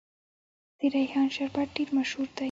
د 0.79 0.81
ریحان 0.93 1.27
شربت 1.35 1.67
ډیر 1.75 1.89
مشهور 1.97 2.27
دی. 2.35 2.39